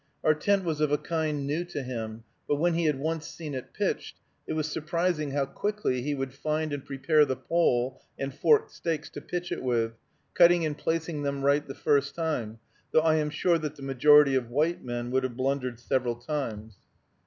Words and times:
Our 0.23 0.33
tent 0.33 0.63
was 0.63 0.81
of 0.81 0.91
a 0.91 0.97
kind 0.97 1.45
new 1.45 1.63
to 1.65 1.83
him; 1.83 2.23
but 2.47 2.55
when 2.55 2.73
he 2.73 2.85
had 2.85 2.97
once 2.97 3.27
seen 3.27 3.53
it 3.53 3.71
pitched, 3.71 4.15
it 4.47 4.53
was 4.53 4.65
surprising 4.67 5.29
how 5.29 5.45
quickly 5.45 6.01
he 6.01 6.15
would 6.15 6.33
find 6.33 6.73
and 6.73 6.83
prepare 6.83 7.23
the 7.23 7.35
pole 7.35 8.01
and 8.17 8.33
forked 8.33 8.71
stakes 8.71 9.11
to 9.11 9.21
pitch 9.21 9.51
it 9.51 9.61
with, 9.61 9.93
cutting 10.33 10.65
and 10.65 10.79
placing 10.79 11.21
them 11.21 11.45
right 11.45 11.67
the 11.67 11.75
first 11.75 12.15
time, 12.15 12.57
though 12.91 13.01
I 13.01 13.17
am 13.17 13.29
sure 13.29 13.59
that 13.59 13.75
the 13.75 13.83
majority 13.83 14.33
of 14.33 14.49
white 14.49 14.83
men 14.83 15.11
would 15.11 15.21
have 15.21 15.37
blundered 15.37 15.79
several 15.79 16.15
times. 16.15 16.77